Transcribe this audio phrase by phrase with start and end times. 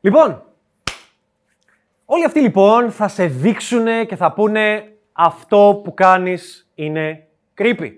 [0.00, 0.42] Λοιπόν,
[2.04, 7.26] όλοι αυτοί λοιπόν θα σε δείξουν και θα πούνε αυτό που κάνεις είναι
[7.58, 7.92] creepy.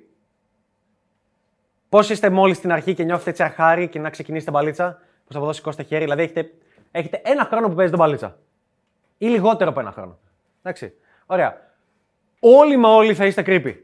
[1.88, 5.44] Πώς είστε μόλις στην αρχή και νιώθετε έτσι αρχάρι και να ξεκινήσετε μπαλίτσα, πώς από
[5.44, 6.50] εδώ σηκώσετε χέρι, δηλαδή έχετε,
[6.90, 8.38] έχετε ένα χρόνο που παίζετε μπαλίτσα.
[9.18, 10.18] Ή λιγότερο από ένα χρόνο.
[10.62, 10.92] Εντάξει.
[11.26, 11.68] Ωραία.
[12.40, 13.74] Όλοι μα όλοι θα είστε creepy.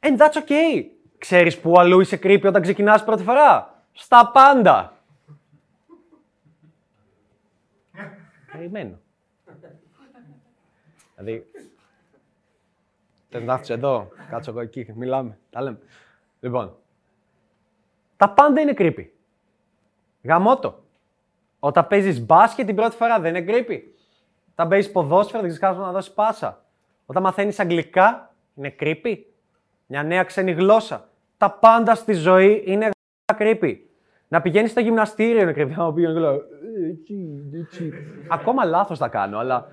[0.00, 0.84] And that's okay.
[1.18, 5.01] Ξέρεις που αλλού είσαι creepy όταν ξεκινάς πρώτη φορά; Στα πάντα.
[8.52, 8.98] Περιμένω.
[11.16, 11.46] δηλαδή,
[13.28, 15.78] θες να έρθεις εδώ, κάτσω εγώ εκεί, μιλάμε, τα λέμε.
[16.40, 16.76] Λοιπόν,
[18.16, 19.06] τα πάντα είναι creepy.
[20.22, 20.84] Γαμώτο.
[21.58, 23.80] Όταν παίζεις μπάσκετ την πρώτη φορά δεν είναι creepy.
[24.50, 26.64] Όταν παίζεις ποδόσφαιρο δεν ξέρεις να δώσεις πάσα.
[27.06, 29.18] Όταν μαθαίνεις αγγλικά είναι creepy.
[29.86, 31.08] Μια νέα ξένη γλώσσα.
[31.36, 32.90] Τα πάντα στη ζωή είναι
[33.38, 33.76] creepy.
[34.28, 35.70] Να πηγαίνεις στο γυμναστήριο είναι creepy.
[35.76, 35.92] Να
[36.72, 37.92] πηγαίνει και
[38.36, 39.68] Ακόμα λάθος τα κάνω, αλλά.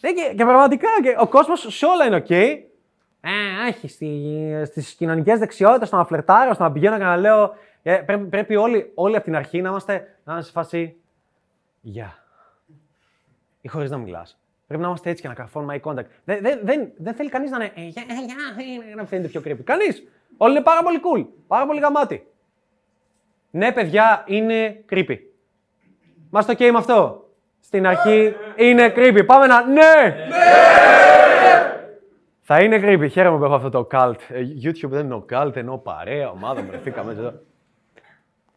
[0.00, 2.26] Ναι, και, και πραγματικά και ο κόσμος σε όλα είναι οκ.
[2.28, 2.58] Okay.
[3.20, 3.88] Ε, έχει
[4.64, 7.54] στις κοινωνικές δεξιότητες, στο να φλερτάρω, στο να πηγαίνω και να λέω.
[7.82, 9.92] Ε, πρέπει, πρέπει όλοι, όλοι από την αρχή να είμαστε,
[10.24, 10.96] να είμαστε σε φάση.
[11.80, 12.18] Γεια.
[13.60, 14.38] Ή χωρίς να μιλάς.
[14.66, 16.06] Πρέπει να είμαστε έτσι και να καρφώνουμε eye contact.
[16.24, 17.72] Δεν, δεν, δεν, δεν θέλει κανείς να είναι.
[17.76, 19.64] Ε, γεια, γεια, να φαίνεται πιο creepy.
[19.64, 20.08] Κανείς.
[20.36, 21.26] Όλοι είναι πάρα πολύ cool.
[21.46, 22.26] Πάρα πολύ γαμάτι.
[23.50, 25.18] Ναι, παιδιά, είναι creepy.
[26.34, 27.28] Μας το okay με αυτό.
[27.60, 29.22] Στην αρχή είναι creepy.
[29.26, 29.66] Πάμε να.
[29.66, 30.14] Ναι!
[32.40, 33.10] Θα είναι creepy.
[33.10, 34.14] Χαίρομαι που έχω αυτό το cult.
[34.28, 37.32] Ε, YouTube δεν είναι ο cult, ενώ παρέα, ομάδα, βρεθήκαμε εδώ.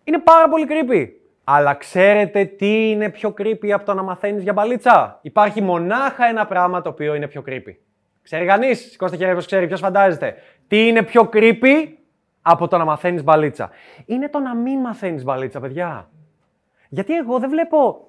[0.03, 1.07] Είναι πάρα πολύ creepy.
[1.43, 6.45] Αλλά ξέρετε τι είναι πιο creepy από το να μαθαίνεις για μπαλίτσα; Υπάρχει μονάχα ένα
[6.45, 7.75] πράγμα το οποίο είναι πιο creepy.
[8.23, 10.35] Ξέρει κανείς, σηκώστε χέρι, ξέρει, ποιος φαντάζεται;
[10.67, 11.87] Τι είναι πιο creepy
[12.41, 13.69] από το να μαθαίνεις μπαλίτσα;
[14.05, 16.09] Είναι το να μην μαθαίνεις μπαλίτσα, παιδιά.
[16.89, 18.07] Γιατί εγώ δεν βλέπω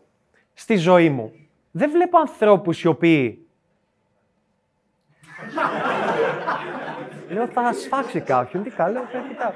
[0.54, 1.32] στη ζωή μου,
[1.70, 3.42] δεν βλέπω ανθρώπους οι οποίοι...
[7.28, 9.50] Λέω θα σφάξει κάποιον, τι καλό, θα κοιτάω.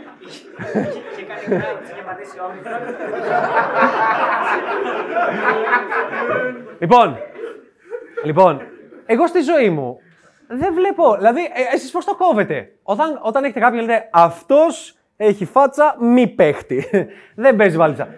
[6.79, 7.19] Λοιπόν,
[8.25, 8.61] λοιπόν,
[9.07, 9.99] εγώ στη ζωή μου
[10.47, 15.45] δεν βλέπω, δηλαδή ε, εσείς πώς το κόβετε; Όταν, όταν έχετε κάποιον λέτε αυτός έχει
[15.45, 16.87] φάτσα μη παίχτη.
[17.35, 18.09] δεν παίζει βάλτσα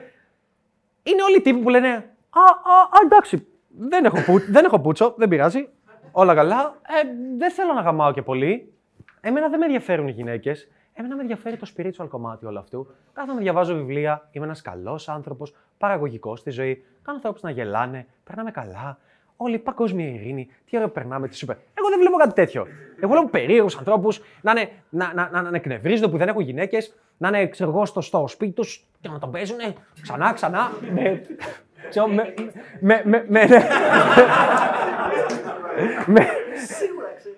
[1.04, 4.80] είναι όλοι οι τύποι που λένε Α, α, α εντάξει, δεν έχω, που, δεν έχω
[4.80, 5.68] πούτσο, δεν πειράζει.
[6.12, 6.80] Όλα καλά.
[6.82, 8.72] Ε, δεν θέλω να γαμάω και πολύ.
[9.20, 10.68] Εμένα δεν με ενδιαφέρουν οι γυναίκες.
[10.92, 12.86] Εμένα με ενδιαφέρει το spiritual κομμάτι όλου αυτού.
[13.12, 16.84] Κάθομαι, διαβάζω βιβλία, είμαι ένας καλός άνθρωπος, παραγωγικός στη ζωή.
[17.02, 18.98] Κάνω ανθρώπους να γελάνε, περνάμε καλά.
[19.36, 21.56] Όλη η παγκόσμια ειρήνη, τι ωραία περνάμε, τι σούπερ.
[21.74, 22.66] Εγώ δεν βλέπω κάτι τέτοιο.
[23.00, 24.52] Εγώ βλέπω περίεργους ανθρώπους να,
[24.88, 28.52] να, να, να, να εκνευρίζονται που δεν έχουν γυναίκες, να είναι ξέρω στο, στο σπίτι
[28.52, 29.56] τους και να τον παίζουν
[30.02, 30.70] ξανά, ξανά.
[30.94, 31.22] Με.
[32.80, 33.02] με.
[33.04, 33.04] με.
[33.04, 33.24] με.
[33.28, 33.46] με.
[36.06, 36.26] με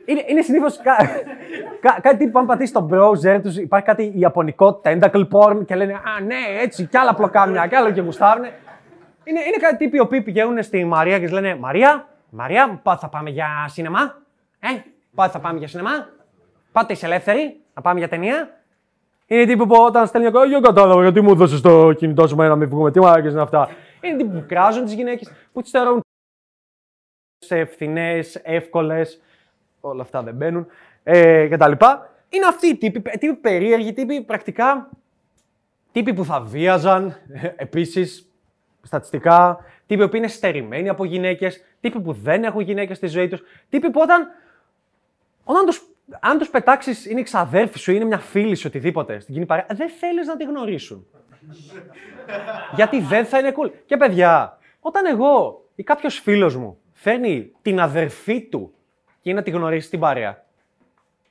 [0.04, 0.96] είναι, είναι συνήθως κα,
[1.80, 5.92] κα, κάτι που αν πατήσεις στο browser τους, υπάρχει κάτι ιαπωνικό tentacle porn και λένε
[5.92, 8.44] Α, ναι, έτσι, κι άλλα πλοκάμια, κι άλλο και γουστάρουν.
[9.24, 13.08] Είναι, είναι κάτι τύποι οι οποίοι πηγαίνουν στη Μαρία και λένε Μαρία, Μαρία, πότε θα
[13.08, 14.22] πάμε για σινεμά.
[14.60, 14.68] Ε,
[15.14, 16.08] πότε θα πάμε για σινεμά.
[16.72, 18.55] Πάτε είσαι ελεύθερη, να πάμε για ταινία.
[19.26, 22.56] Είναι τύποι που όταν στέλνει ακόμα, δεν κατάλαβα γιατί μου έδωσε το κινητό σου να
[22.56, 22.90] μην βγούμε.
[22.90, 23.68] Τι μάρκε είναι αυτά.
[24.00, 26.00] Είναι τύποι που κράζουν τις γυναίκες, που τις θεωρούν
[27.38, 29.20] σε ευθυνές, εύκολες.
[29.80, 30.66] Όλα αυτά δεν μπαίνουν.
[31.02, 32.10] Ε, και τα λοιπά.
[32.28, 34.88] Είναι αυτοί οι τύποι, τύποι περίεργοι, τύποι πρακτικά.
[35.92, 37.16] Τύποι που θα βίαζαν
[37.56, 38.30] επίσης
[38.82, 39.64] στατιστικά.
[39.86, 41.64] Τύποι που είναι στερημένοι από γυναίκες.
[41.80, 43.42] Τύποι που δεν έχουν γυναίκες στη ζωή τους.
[43.68, 44.28] Τύποι που όταν.
[45.44, 45.82] Όταν τους
[46.20, 49.88] αν τους πετάξεις, είναι ξαδέρφη σου, είναι μια φίλη σου, οτιδήποτε στην κοινή παρέα, δεν
[49.88, 51.06] θέλεις να τη γνωρίσουν.
[52.74, 53.70] Γιατί δεν θα είναι cool.
[53.86, 58.74] Και παιδιά, όταν εγώ ή κάποιος φίλος μου φέρνει την αδερφή του
[59.20, 60.44] και είναι να τη γνωρίσει στην παρέα,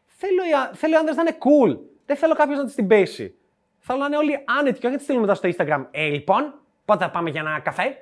[0.05, 0.41] θέλω,
[0.73, 1.77] θέλω οι άντρε να είναι cool.
[2.05, 3.35] Δεν θέλω κάποιος να τη την πέσει.
[3.79, 5.85] Θέλω να είναι όλοι άνετοι και όχι να τη στείλουν μετά στο Instagram.
[5.91, 6.53] Ε, λοιπόν,
[6.85, 7.97] πότε θα πάμε για ένα καφέ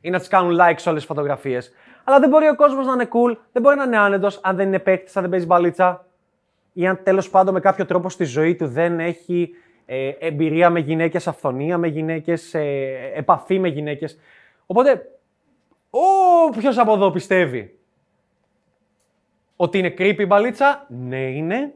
[0.00, 1.72] ή να τις κάνουν like σε όλες τις φωτογραφίες.
[2.10, 4.66] Αλλά δεν μπορεί ο κόσμος να είναι cool, δεν μπορεί να είναι άνετος αν δεν
[4.66, 6.06] είναι παίκτης, αν δεν παίζει μπαλίτσα.
[6.72, 9.50] Ή αν τέλος πάντων με κάποιο τρόπο στη ζωή του δεν έχει
[9.86, 14.18] ε, εμπειρία με γυναίκες, αυθονία με γυναίκες, ε, επαφή με γυναίκες.
[14.66, 15.10] Οπότε,
[15.90, 17.78] όποιο από εδώ πιστεύει
[19.56, 21.72] ότι είναι creepy μπαλίτσα, ναι είναι.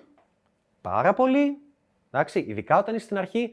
[0.81, 1.59] Πάρα πολύ.
[2.11, 3.51] Εντάξει, ειδικά όταν είσαι στην αρχή.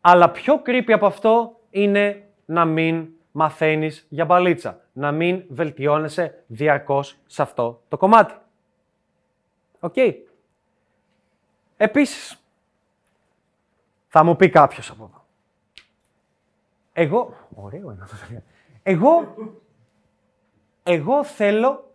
[0.00, 4.80] Αλλά πιο creepy από αυτό είναι να μην μαθαίνεις για μπαλίτσα.
[4.92, 8.34] Να μην βελτιώνεσαι διαρκώς σε αυτό το κομμάτι.
[9.80, 9.92] Οκ.
[9.96, 10.14] Okay.
[11.76, 12.44] Επίσης,
[14.06, 15.24] θα μου πει κάποιος από εδώ.
[16.92, 17.34] Εγώ.
[17.54, 18.16] Ωραίο είναι αυτό.
[18.82, 19.34] Εγώ.
[20.82, 21.94] Εγώ θέλω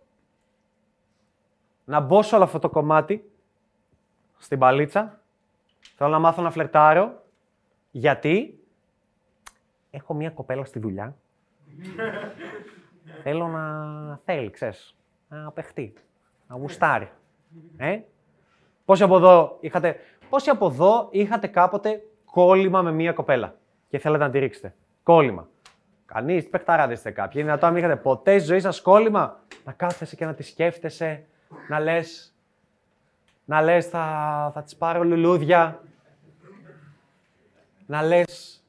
[1.84, 3.30] να μπω σε όλο αυτό το κομμάτι
[4.38, 5.20] στην παλίτσα.
[5.96, 7.24] Θέλω να μάθω να φλερτάρω.
[7.90, 8.64] Γιατί
[9.90, 11.16] έχω μία κοπέλα στη δουλειά.
[13.22, 14.96] Θέλω να θέλει, ξέρεις,
[15.28, 15.92] να παιχτεί,
[16.46, 17.10] να γουστάρει.
[17.76, 18.00] Ε;
[18.84, 19.96] Πόσοι από εδώ είχατε,
[20.28, 23.54] πόσοι από εδώ είχατε κάποτε κόλλημα με μία κοπέλα
[23.88, 25.48] και θέλετε να τη ρίξετε; Κόλλημα.
[26.06, 27.32] Κανείς, παιχταράδες είστε κάποιοι.
[27.34, 31.24] Είναι δυνατόν, είχατε ποτέ στη ζωή σας κόλλημα; Να κάθεσαι και να τη σκέφτεσαι,
[31.68, 32.34] να λες.
[33.44, 35.82] Να λες, θα, θα της πάρω λουλούδια.
[37.86, 38.64] Να λες.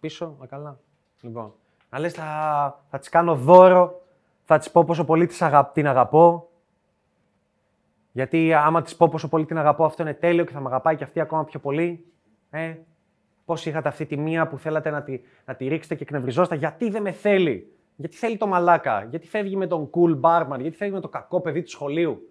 [0.00, 0.78] Πίσω, μα καλά.
[1.26, 1.52] Λοιπόν.
[1.90, 2.24] Να λες, θα,
[2.90, 4.00] θα της κάνω δώρο.
[4.44, 5.28] Θα της πω πόσο πολύ
[5.72, 6.48] την αγαπώ.
[8.12, 10.96] Γιατί άμα της πω πόσο πολύ την αγαπώ, αυτό είναι τέλειο και θα με αγαπάει
[10.96, 12.06] και αυτή ακόμα πιο πολύ.
[12.50, 12.74] Ε,
[13.44, 16.90] Πώς είχατε αυτή τη μία που θέλατε να τη, να τη ρίξετε και εκνευριζόσατε, γιατί
[16.90, 20.94] δεν με θέλει; Γιατί θέλει το μαλάκα, γιατί φεύγει με τον cool barman, γιατί φεύγει
[20.94, 22.28] με το κακό παιδί του σχολείου;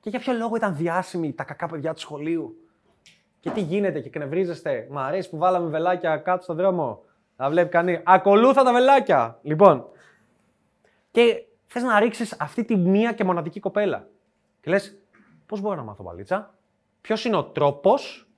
[0.00, 2.56] Και για ποιο λόγο ήταν διάσημοι τα κακά παιδιά του σχολείου;
[3.40, 7.04] Και τι γίνεται και εκνευρίζεστε; Μ' αρέσει που βάλαμε βελάκια κάτω στον δρόμο.
[7.36, 8.00] Να βλέπει κανεί.
[8.04, 9.38] Ακολούθα τα βελάκια.
[9.42, 9.88] Λοιπόν.
[11.10, 14.08] Και θες να ρίξεις αυτή τη μία και μοναδική κοπέλα.
[14.60, 14.98] Και λες,
[15.46, 16.54] πώς μπορώ να μάθω μπαλίτσα;
[17.00, 18.28] Ποιος είναι ο τρόπος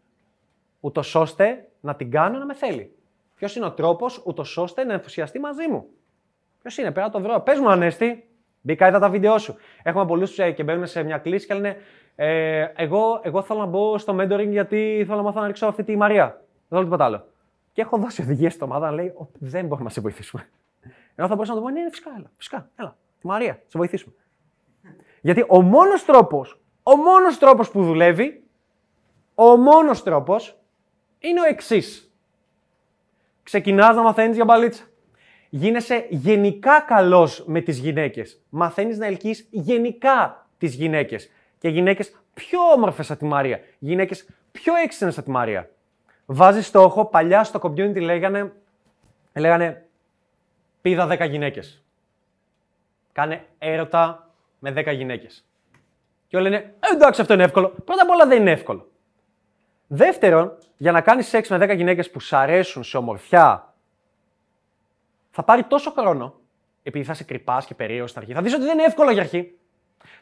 [0.81, 2.97] ούτως ώστε να την κάνω να με θέλει;
[3.35, 5.87] Ποιος είναι ο τρόπος ούτως ώστε να ενθουσιαστεί μαζί μου;
[6.61, 7.41] Ποιος είναι, πέρα να το βρω.
[7.41, 8.29] Πες μου, Ανέστη,
[8.61, 9.57] μπήκα, είδα τα βίντεο σου.
[9.83, 11.77] Έχουμε πολλούς ε, και μπαίνουν σε μια κλίση και λένε
[12.17, 15.85] ε, εγώ, εγώ θέλω να μπω στο mentoring γιατί θέλω να μάθω να ρίξω αυτή
[15.85, 16.27] τη Μαρία.
[16.27, 17.27] Δεν θέλω τίποτα άλλο.
[17.79, 20.49] Και έχω δώσει οδηγίες στην ομάδα να λέει δεν μπορούμε να σε βοηθήσουμε.
[21.15, 22.97] Ενώ θα μπορούσα να το πω ναι, ναι, φυσικά, έλα, φυσικά, έλα.
[23.21, 24.15] Τη Μαρία, σε βοηθήσουμε.
[25.21, 28.43] Γιατί ο μόνος τρόπος, ο μόνος τρόπος που δουλεύει,
[29.35, 30.59] ο μόνος τρόπος
[31.19, 32.13] είναι ο εξής.
[33.43, 34.85] Ξεκινάς να μαθαίνεις για μπαλίτσα.
[35.49, 38.43] Γίνεσαι γενικά καλός με τις γυναίκες.
[38.49, 41.31] Μαθαίνεις να ελκύεις γενικά τις γυναίκες.
[41.59, 43.61] Και γυναίκες πιο όμορφες από τη Μαρία.
[43.79, 45.71] Γυναίκες πιο έξυπνες από τη Μαρία.
[46.31, 48.53] Βάζεις στόχο, παλιά στο community λέγανε,
[49.35, 49.87] λέγανε
[50.81, 51.85] πίδα 10 γυναίκες.
[53.13, 55.45] Κάνε έρωτα με 10 γυναίκες.
[56.27, 57.69] Και όλοι λένε, «Ε, εντάξει, αυτό είναι εύκολο.
[57.69, 58.91] Πρώτα απ' όλα δεν είναι εύκολο.
[59.87, 63.75] Δεύτερον, για να κάνεις σεξ με 10 γυναίκες που σ' αρέσουν σε ομορφιά,
[65.31, 66.35] θα πάρει τόσο χρόνο,
[66.83, 68.35] επειδή θα σε κρυπάς και περίεργος στην αρχή.
[68.35, 69.59] Θα δεις ότι δεν είναι εύκολο για αρχή.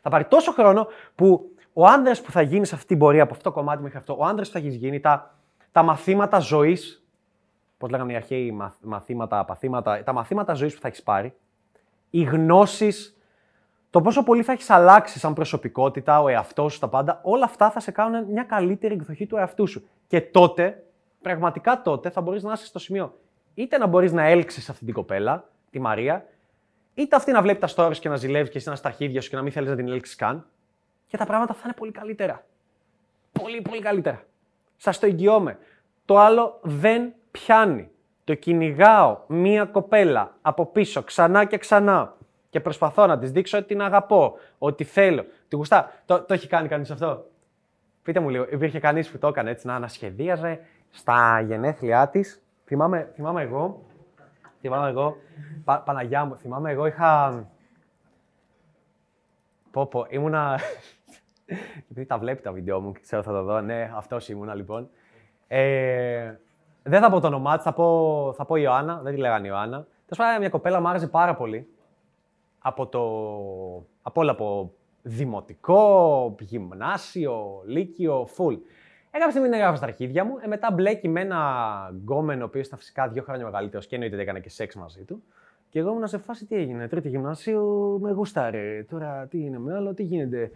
[0.02, 3.32] Θα πάρει τόσο χρόνο που ο άντρα που θα γίνεις σε αυτή την πορεία, από
[3.32, 5.36] αυτό το κομμάτι μέχρι αυτό, ο άντρα που θα έχεις γίνει, τα,
[5.76, 7.06] τα μαθήματα ζωής,
[7.78, 11.34] πώς λέγανε οι αρχαίοι μαθήματα, παθήματα, τα μαθήματα ζωής που θα έχεις πάρει,
[12.10, 13.16] οι γνώσεις
[13.90, 17.70] το πόσο πολύ θα έχεις αλλάξει σαν προσωπικότητα, ο εαυτός σου, τα πάντα, όλα αυτά
[17.70, 19.88] θα σε κάνουν μια καλύτερη εκδοχή του εαυτού σου.
[20.06, 20.84] Και τότε,
[21.22, 23.18] πραγματικά τότε, θα μπορείς να είσαι στο σημείο
[23.54, 26.26] είτε να μπορείς να έλξεις αυτή την κοπέλα, τη Μαρία,
[26.94, 29.30] είτε αυτή να βλέπει τα stories και να ζηλεύει και εσύ να στα αρχίδια σου
[29.30, 30.46] και να μην θέλεις να την έλξεις καν.
[31.06, 32.46] Και τα πράγματα θα είναι πολύ καλύτερα.
[33.32, 34.24] Πολύ, πολύ καλύτερα.
[34.76, 35.58] Σας το εγγυώμαι.
[36.04, 37.90] Το άλλο δεν πιάνει.
[38.24, 42.16] Το κυνηγάω μία κοπέλα από πίσω ξανά και ξανά
[42.50, 45.24] και προσπαθώ να της δείξω ότι την αγαπώ, ότι θέλω.
[45.48, 45.92] Τη γουστά.
[46.04, 47.24] Το, το έχει κάνει κανείς αυτό;
[48.02, 53.10] Πείτε μου λίγο, υπήρχε κανείς που το έκανε έτσι να ανασχεδίαζε στα γενέθλιά της; Θυμάμαι,
[53.14, 53.84] θυμάμαι εγώ.
[54.60, 55.16] Θυμάμαι εγώ.
[55.64, 57.44] Πα, Παναγιά μου, θυμάμαι εγώ είχα.
[59.70, 60.60] Πω, πω, ήμουνα.
[61.90, 63.60] Επειδή τα βλέπει τα βίντεο μου, ξέρω θα το δω.
[63.60, 64.88] Ναι, αυτός ήμουνα λοιπόν.
[65.48, 66.34] Ε,
[66.82, 69.00] δεν θα πω το όνομά της, θα πω, θα πω Ιωάννα.
[69.02, 69.76] Δεν τη λέγανε Ιωάννα.
[69.76, 71.68] Τέλος πάντων, μια κοπέλα μου άρεσε πάρα πολύ
[72.58, 73.00] από, το,
[74.02, 74.72] από όλα από
[75.02, 78.58] δημοτικό, γυμνάσιο, λύκειο, full.
[79.10, 81.40] Έκανα στιγμή να γράφω στα αρχίδια μου, ε, μετά μπλέκει με ένα
[81.92, 85.04] γκόμενο, ο οποίος ήταν φυσικά δύο χρόνια μεγαλύτερος και εννοείται ότι έκανα και σεξ μαζί
[85.04, 85.22] του.
[85.68, 86.88] Και εγώ ήμουν σε φάση τι έγινε.
[86.88, 87.62] Τρίτη γυμνάσιο
[88.00, 88.86] με γουστάρε.
[88.90, 90.50] Τώρα τι είναι με άλλο, τι γίνεται.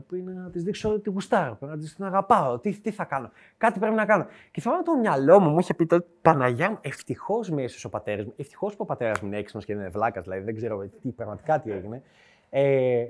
[0.00, 2.58] Πρέπει να τη δείξω ότι γουστάρω, πρέπει να τη την αγαπάω.
[2.58, 4.26] Τι, τι θα κάνω; Κάτι πρέπει να κάνω.
[4.50, 7.90] Και θυμάμαι το μυαλό μου μου είχε πει τότε Παναγιά μου, ευτυχώς με έσωσε ο
[7.90, 8.32] πατέρας μου.
[8.36, 11.60] Ευτυχώς που ο πατέρας μου είναι έξυπνος και είναι βλάκας, δηλαδή δεν ξέρω τι, πραγματικά
[11.60, 12.02] τι έγινε.
[12.50, 13.06] Ε,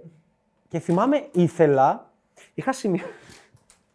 [0.68, 2.10] και θυμάμαι, ήθελα,
[2.54, 3.04] είχα, σημειώ...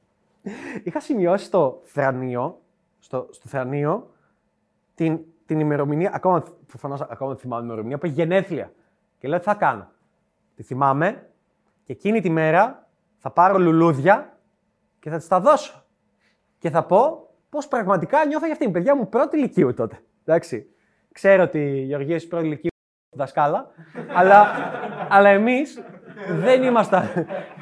[0.84, 2.62] είχα σημειώσει στο θρανίο,
[3.00, 4.12] στο, στο θρανίο
[4.96, 8.72] την, την ημερομηνία, ακόμα, προφανώς, ακόμα θυμάμαι την ημερομηνία, που έχει γενέθλια.
[9.20, 9.88] Και λέω τι θα κάνω;
[10.56, 11.29] Τη θυμάμαι,
[11.90, 14.38] και εκείνη τη μέρα θα πάρω λουλούδια
[15.00, 15.86] και θα τη τα δώσω.
[16.58, 18.72] Και θα πω πώς πραγματικά νιώθω για αυτήν.
[18.72, 20.00] Παιδιά μου, πρώτη ηλικίου τότε.
[20.26, 20.70] Εντάξει.
[21.12, 22.70] Ξέρω ότι η Γεωργία είσαι πρώτη ηλικίου
[23.16, 23.72] δασκάλα,
[24.16, 24.48] αλλά,
[25.10, 25.84] αλλά εμείς
[26.30, 27.10] δεν ήμασταν,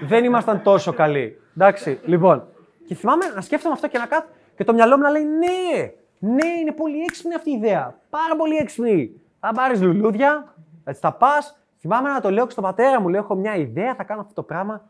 [0.01, 1.41] δεν ήμασταν τόσο καλοί.
[1.55, 2.47] Εντάξει, λοιπόν.
[2.87, 5.91] Και θυμάμαι να σκέφτομαι αυτό και να κάθω και το μυαλό μου να λέει ναι,
[6.19, 7.99] Ναι, είναι πολύ έξυπνη αυτή η ιδέα.
[8.09, 9.21] Πάρα πολύ έξυπνη.
[9.39, 11.61] Θα πάρεις λουλούδια, θα τα πας.
[11.77, 14.33] Θυμάμαι να το λέω και στον πατέρα μου, λέω: Έχω μια ιδέα, θα κάνω αυτό
[14.33, 14.89] το πράγμα.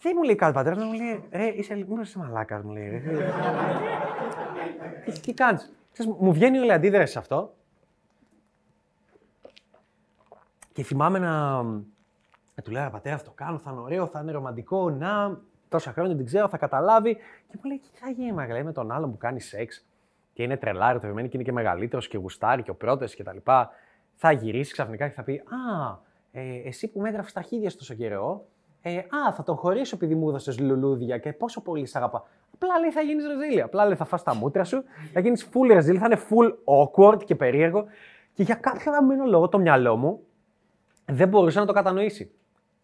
[0.00, 3.02] Δεν μου λέει κάτι πατέρας, μου λέει: Ρε, είσαι, μήπως είσαι μαλάκας, μου λέει.
[5.04, 5.72] τι, τι κάνεις.
[6.18, 7.54] Μου βγαίνει όλη αντίδραση σε αυτό.
[10.72, 14.90] Και θυμάμαι να, να του λέω: Πατέρα, αυτό κάνω, θα είναι ωραίο, θα είναι ρομαντικό.
[14.90, 15.38] Να,
[15.68, 17.14] τόσα χρόνια την ξέρω, θα καταλάβει.
[17.14, 19.86] Και μου λέει: Τι θα γίνει, Μαγαλέ, με τον άλλον που κάνει σεξ
[20.32, 23.36] και είναι τρελάρι, το και είναι και μεγαλύτερος και γουστάρι και ο πρώτος κτλ.
[24.20, 25.98] Θα γυρίσει ξαφνικά και θα πει: Α,
[26.32, 28.46] ε, εσύ που με έγραφε στα χίδια τόσο καιρό,
[28.82, 32.26] ε, Α, θα τον χωρίσω επειδή μου έδωσες λουλούδια και πόσο πολύ σ' αγαπά.
[32.54, 33.62] Απλά λέει θα γίνεις ρεζίλη.
[33.62, 37.24] Απλά λέει θα φας τα μούτρα σου, θα γίνεις full ρεζίλη, θα είναι full awkward
[37.24, 37.84] και περίεργο.
[38.32, 40.20] Και για κάποιο αγαπημένο λόγο το μυαλό μου
[41.04, 42.30] δεν μπορούσε να το κατανοήσει.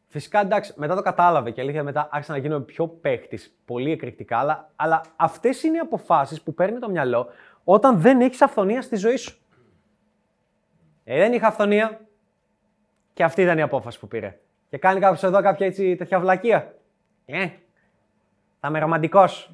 [0.09, 4.39] Φυσικά εντάξει, μετά το κατάλαβε και αλήθεια μετά άρχισα να γίνω πιο παίχτης, πολύ εκρηκτικά,
[4.39, 7.27] αλλά, αλλά αυτές είναι οι αποφάσεις που παίρνει το μυαλό
[7.65, 9.39] όταν δεν έχεις αυθονία στη ζωή σου.
[11.05, 12.01] Ε, δεν είχα αυθονία.
[13.13, 14.39] Και αυτή ήταν η απόφαση που πήρε.
[14.69, 16.75] Και κάνει κάποιος εδώ κάποια έτσι τέτοια βλακεία.
[17.27, 17.49] Ε,
[18.61, 19.53] θα είμαι ρομαντικός.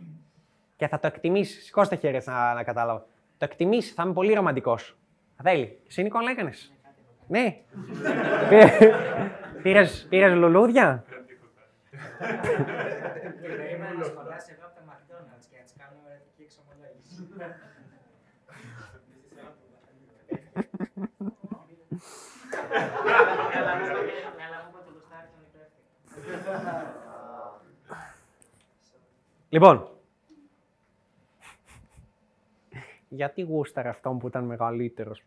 [0.77, 1.65] Και θα το εκτιμήσεις.
[1.65, 3.07] Σηκώστε χέρια να, να κατάλαβα.
[3.39, 4.97] Το εκτιμήσεις, θα είμαι πολύ ρομαντικός.
[5.43, 5.81] Θέλει.
[5.87, 6.53] Εσύ Νίκο λέγανε.
[7.27, 7.53] Ναι.
[9.63, 11.05] Πήρες, πήρες λουλούδια;
[29.49, 29.89] Λοιπόν,
[33.09, 35.23] γιατί γούσταρε αυτόν που ήταν μεγαλύτερος;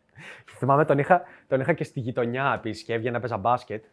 [0.57, 3.83] Θυμάμαι τον είχα, τον είχα και στη γειτονιά επίσης και έβγαινα παίζα μπάσκετ.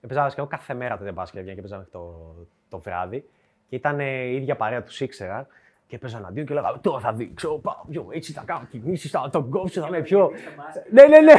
[0.00, 2.34] Έπαιζα και εγώ κάθε μέρα τότε μπάσκετ έβγαινα και παίζα το,
[2.68, 3.28] το βράδυ.
[3.68, 5.46] Και ήταν η ίδια παρέα τους ήξερα
[5.90, 7.48] και έπαιζα αντίον και λέγα Τώρα θα δείξω.
[7.48, 7.74] Πάω
[8.10, 10.30] έτσι θα κάνω κινήσεις, θα τον κόψω, θα είμαι πιο.
[10.90, 11.32] ναι, ναι, ναι.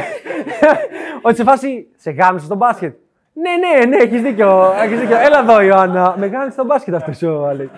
[1.22, 2.96] Ότι σε φάση σε γάμισε στο μπάσκετ.
[3.32, 4.72] Ναι, ναι, ναι, έχεις δίκιο.
[4.72, 5.16] Έχεις δίκιο.
[5.16, 6.14] Έλα εδώ, Ιωάννα.
[6.18, 7.70] Με γάμισε στο μπάσκετ αυτός ο Άλεξ.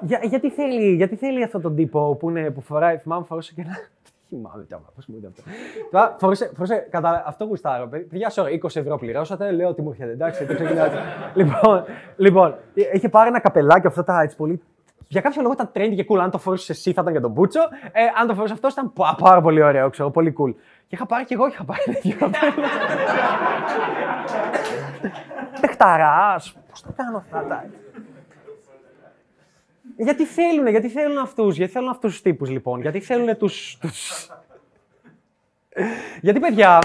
[0.00, 3.60] Για, γιατί, θέλει, γιατί θέλει αυτόν τον τύπο που, είναι, που φοράει, θυμάμαι, φορούσε και
[3.60, 3.76] ένα.
[4.28, 5.34] Θυμάμαι τι πώς μου ήταν
[5.90, 6.16] αυτό.
[6.18, 7.88] φορούσε, φορούσε, κατά αυτό γουστάρω.
[7.88, 10.10] Παιδιά, σε 20 ευρώ πληρώσατε, λέω ότι μου έρχεται.
[10.10, 10.54] Εντάξει, το
[11.34, 11.84] λοιπόν,
[12.16, 12.54] λοιπόν,
[12.92, 14.62] είχε πάρει ένα καπελάκι αυτό τα έτσι πολύ.
[15.08, 16.18] Για κάποιο λόγο ήταν trendy και cool.
[16.18, 17.60] Αν το φορούσες εσύ θα ήταν για τον Μπούτσο.
[17.92, 20.54] Ε, αν το φορούσες αυτός ήταν πάρα πολύ ωραίο, ξέρω, πολύ cool.
[20.86, 22.66] Και είχα πάρει και εγώ είχα πάρει τέτοιο καπέλο.
[25.60, 26.34] Τεχταρά,
[26.70, 27.64] πώς το κάνω αυτά τα.
[30.00, 33.78] Γιατί θέλουν, γιατί θέλουν αυτούς, γιατί θέλουν αυτούς τους τύπους λοιπόν, γιατί θέλουν τους...
[33.80, 34.30] τους...
[36.20, 36.82] γιατί παιδιά,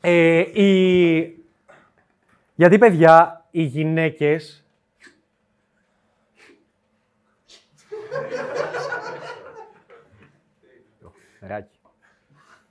[0.00, 1.44] ε, οι...
[2.54, 4.64] γιατί παιδιά, οι γυναίκες...
[11.40, 11.78] Νεράκι.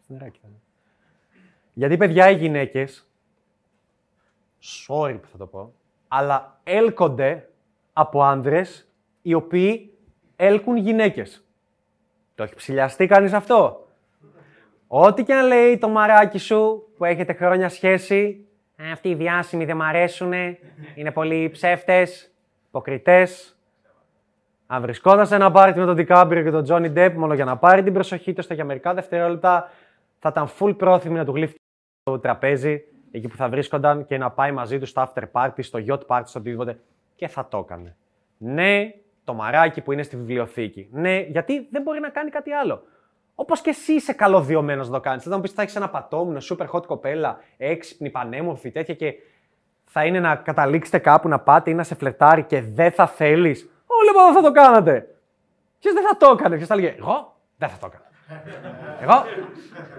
[0.07, 0.39] Νεράκι
[1.73, 3.09] Γιατί παιδιά οι γυναίκες,
[4.87, 5.73] sorry που θα το πω,
[6.07, 7.49] αλλά έλκονται
[7.93, 8.85] από άνδρες
[9.21, 9.93] οι οποίοι
[10.35, 11.45] έλκουν γυναίκες.
[12.35, 13.87] Το έχει ψηλιαστεί κανείς αυτό;
[14.87, 19.65] Ό,τι και αν λέει το μαράκι σου που έχετε χρόνια σχέση, «Ε, αυτοί οι διάσημοι
[19.65, 20.33] δεν μ' αρέσουν,
[20.95, 22.31] είναι πολύ ψεύτες,
[22.67, 23.59] υποκριτές.
[24.67, 27.57] Αν βρισκόταν σε ένα πάρτι με τον Δικάμπριο και τον Τζόνι Ντεπ, μόνο για να
[27.57, 29.71] πάρει την προσοχή τους, για μερικά δευτερόλεπτα
[30.19, 31.55] θα ήταν full πρόθυμοι να του γλύφει
[32.03, 35.79] το τραπέζι, εκεί που θα βρίσκονταν και να πάει μαζί τους στο after party, στο
[35.87, 36.79] yacht party, στο οτιδήποτε.
[37.15, 37.95] Και θα το έκανε.
[38.37, 40.89] Ναι, το μαράκι που είναι στη βιβλιοθήκη.
[40.91, 42.83] Ναι, γιατί δεν μπορεί να κάνει κάτι άλλο.
[43.35, 45.23] Όπως και εσύ είσαι καλωδιωμένος να το κάνεις.
[45.23, 49.13] Θα μου πεις θα έχεις ένα πατόμουνο, super hot κοπέλα, έξυπνη, πανέμορφη, τέτοια και
[49.85, 53.69] θα είναι να καταλήξετε κάπου να πάτε ή να σε φλετάρει και δεν θα θέλεις.
[53.85, 55.15] Όλοι εδώ θα το κάνατε.
[55.79, 58.05] Ποιο δεν θα το έκανε, ποιο θα έλεγε Εγώ δεν θα το έκανα.
[59.01, 59.23] Εγώ,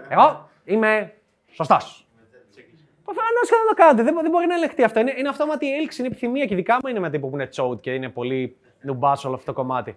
[0.09, 1.15] εγώ είμαι
[1.51, 2.07] σωστός.
[3.05, 4.03] Προφανώς και θα το κάνετε.
[4.03, 5.01] Δεν, δεν μπορεί να ελεγχθεί αυτό.
[5.01, 7.81] Είναι, είναι αυτόματη έλξη, είναι επιθυμία και ειδικά μου είναι με τύπο που είναι τσόουτ
[7.81, 9.97] και είναι πολύ νουμπάσο όλο αυτό το κομμάτι.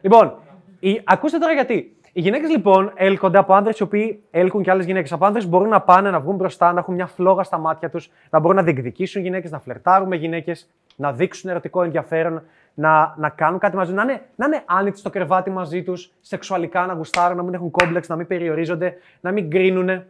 [0.00, 0.34] Λοιπόν,
[0.78, 1.96] η, ακούστε τώρα γιατί.
[2.12, 5.12] Οι γυναίκες λοιπόν έλκονται από άνδρες οι οποίοι έλκουν και άλλες γυναίκες.
[5.12, 8.10] Από άνδρες μπορούν να πάνε να βγουν μπροστά, να έχουν μια φλόγα στα μάτια τους,
[8.30, 12.42] να μπορούν να διεκδικήσουν γυναίκες, να φλερτάρουν με γυναίκες, να δείξουν ερωτικό ενδιαφέρον,
[12.74, 16.12] να, να κάνουν κάτι μαζί τους, να είναι, να είναι άνοιξοι στο κρεβάτι μαζί τους,
[16.20, 20.04] σεξουαλικά να γουστάρουν, να μην έχουν κόμπλεξ, να μην περιορίζονται, να μην κρίνουν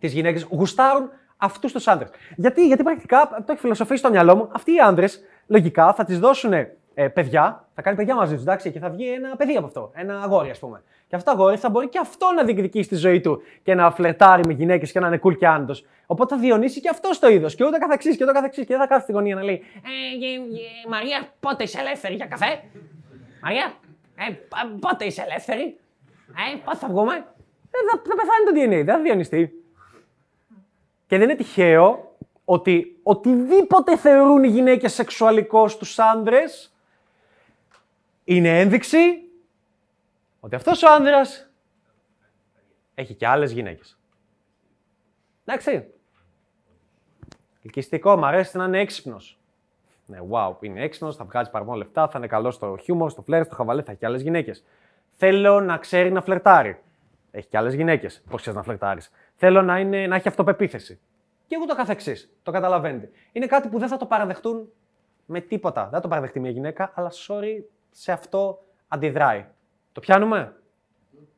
[0.00, 0.42] τις γυναίκες.
[0.50, 2.08] Γουστάρουν αυτούς τους άντρε.
[2.36, 5.06] Γιατί, γιατί πρακτικά το έχει φιλοσοφήσει στο μυαλό μου, αυτοί οι άντρε
[5.46, 6.52] λογικά θα τις δώσουν
[7.00, 9.90] ε, παιδιά, θα κάνει παιδιά μαζί τους, εντάξει, και θα βγει ένα παιδί από αυτό.
[9.94, 10.82] Ένα αγόρι, ας πούμε.
[11.08, 13.90] Και αυτό το αγόρι θα μπορεί και αυτό να διεκδικήσει τη ζωή του και να
[13.90, 15.74] φλετάρει με γυναίκες και να είναι cool και άνετο.
[16.06, 18.66] Οπότε θα διονύσει και αυτό το είδος και ούτε καθεξής και ούτε καθεξής.
[18.66, 22.14] Και δεν θα κάθεται στη γωνία να λέει Ε, ε, ε Μαρία, πότε είσαι ελεύθερη
[22.14, 22.62] για καφέ;
[23.42, 23.72] Μαρία,
[24.16, 24.34] Ε,
[24.80, 25.78] πότε είσαι ελεύθερη;
[26.28, 27.14] Ε, πότε θα βγούμε.
[27.14, 29.52] Ε, θα, θα πεθάνει το DNA, δεν θα διανυστεί.
[31.06, 36.72] Και δεν είναι τυχαίο ότι οτιδήποτε θεωρούν οι γυναίκες σεξουαλικό στους άντρες
[38.28, 38.98] είναι ένδειξη
[40.40, 41.50] ότι αυτός ο άνδρας
[42.94, 43.98] έχει και άλλες γυναίκες.
[45.44, 45.90] Εντάξει.
[47.64, 49.38] Ελκυστικό, μου αρέσει να είναι έξυπνος.
[50.06, 53.44] Ναι, wow, είναι έξυπνος, θα βγάζει παραπάνω λεφτά, θα είναι καλός στο χιούμορ, στο φλερ,
[53.44, 54.64] στο χαβαλέ, θα έχει και άλλες γυναίκες.
[55.08, 56.82] Θέλω να ξέρει να φλερτάρει.
[57.30, 58.22] Έχει και άλλες γυναίκες.
[58.30, 59.10] Πώς ξέρεις να φλερτάρεις.
[59.36, 61.00] Θέλω να, είναι, να έχει αυτοπεποίθηση.
[61.46, 62.30] Και εγώ το καθεξή.
[62.42, 63.10] Το καταλαβαίνετε.
[63.32, 64.68] Είναι κάτι που δεν θα το παραδεχτούν
[65.26, 65.82] με τίποτα.
[65.82, 69.44] Δεν θα το παραδεχτεί μια γυναίκα, αλλά sorry, σε αυτό αντιδράει.
[69.92, 70.52] Το πιάνουμε;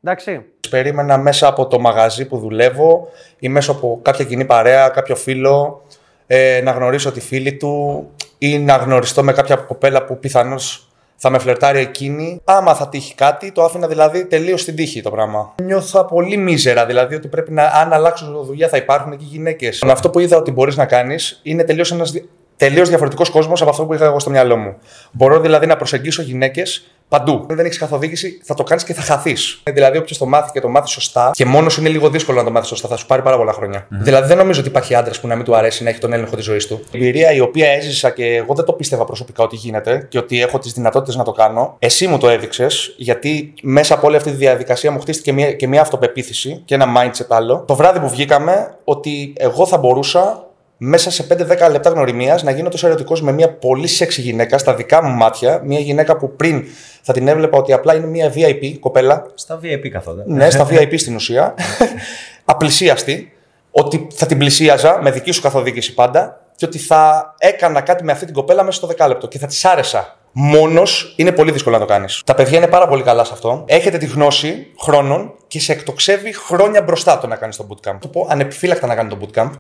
[0.03, 0.45] Εντάξει.
[0.71, 5.83] Περίμενα μέσα από το μαγαζί που δουλεύω ή μέσα από κάποια κοινή παρέα, κάποιο φίλο,
[6.27, 8.07] ε, να γνωρίσω τη φίλη του
[8.39, 10.91] ή να γνωριστώ με κάποια κοπέλα που πιθανώς
[11.23, 12.41] θα με φλερτάρει εκείνη.
[12.45, 15.55] Άμα θα τύχει κάτι, το άφηνα δηλαδή τελείως στην τύχη το πράγμα.
[15.63, 19.83] Νιώθω πολύ μίζερα, δηλαδή ότι πρέπει να, αν αλλάξω δουλειά, θα υπάρχουν εκεί γυναίκες.
[19.83, 22.13] Αυτό που είδα ότι μπορείς να κάνεις είναι τελείως ένας
[22.61, 24.77] τελείως διαφορετικός κόσμος από αυτό που είχα εγώ στο μυαλό μου.
[25.13, 27.47] Μπορώ δηλαδή να προσεγγίσω γυναίκες παντού.
[27.51, 29.63] Αν δεν έχεις καθοδήγηση, θα το κάνεις και θα χαθείς.
[29.73, 32.51] Δηλαδή, όποιος το μάθει και το μάθει σωστά, και μόνος είναι λίγο δύσκολο να το
[32.51, 33.83] μάθεις σωστά, θα σου πάρει πάρα πολλά χρόνια.
[33.83, 33.87] Mm-hmm.
[34.01, 36.37] Δηλαδή, δεν νομίζω ότι υπάρχει άντρας που να μην του αρέσει να έχει τον έλεγχο
[36.37, 36.85] της ζωής του.
[36.93, 40.43] Η εμπειρία η οποία έζησα και εγώ δεν το πίστευα προσωπικά ότι γίνεται και ότι
[40.43, 41.77] έχω τις δυνατότητες να το κάνω.
[41.79, 45.69] Εσύ μου το έδειξες, γιατί μέσα από όλη αυτή τη διαδικασία μου χτίστηκε μια, και
[45.69, 47.65] μια αυτοπεποίθηση και ένα mindset άλλο.
[47.67, 50.50] Το βράδυ που βγήκαμε, ότι εγώ θα μπορούσα
[50.83, 54.75] μέσα σε 5-10 λεπτά γνωριμίας να γίνω τόσο ερωτικός με μια πολύ σεξι γυναίκα στα
[54.75, 55.61] δικά μου μάτια.
[55.65, 56.65] Μια γυναίκα που πριν
[57.03, 59.27] θα την έβλεπα ότι απλά είναι μια VIP κοπέλα.
[59.35, 60.23] Στα VIP καθόλου.
[60.27, 61.55] Ναι, στα VIP στην ουσία.
[62.45, 63.33] Απλησίαστη.
[63.71, 68.13] Ότι θα την πλησίαζα με δική σου καθοδήγηση πάντα και ότι θα έκανα κάτι με
[68.13, 70.17] αυτή την κοπέλα μέσα στο δεκάλεπτο και θα της άρεσα.
[70.33, 72.23] Μόνος είναι πολύ δύσκολο να το κάνεις.
[72.25, 73.65] Τα παιδιά είναι πάρα πολύ καλά σε αυτό.
[73.67, 77.97] Έχετε τη γνώση χρόνων και σε εκτοξεύει χρόνια μπροστά το να κάνεις το bootcamp.
[78.01, 79.51] Το πω ανεπιφύλακτα να κάνει το bootcamp.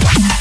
[0.00, 0.33] Bye.